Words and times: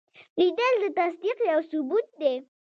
لیدل 0.39 0.73
د 0.81 0.85
تصدیق 0.97 1.37
یو 1.51 1.59
ثبوت 1.71 2.07
دی 2.21 2.33